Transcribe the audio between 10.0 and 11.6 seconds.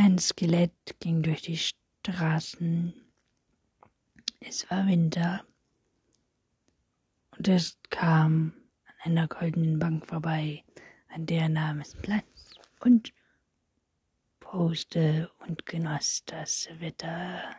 vorbei, an der